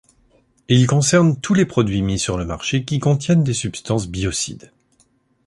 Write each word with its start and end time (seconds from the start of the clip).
Il 0.67 0.87
concerne 0.87 1.39
tous 1.39 1.53
les 1.53 1.67
produits 1.67 2.01
mis 2.01 2.17
sur 2.17 2.35
le 2.35 2.43
marché 2.43 2.83
qui 2.83 2.97
contiennent 2.99 3.43
des 3.43 3.53
substances 3.53 4.07
biocides. 4.07 4.71